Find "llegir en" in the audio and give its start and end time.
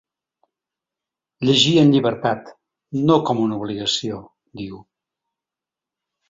1.47-1.93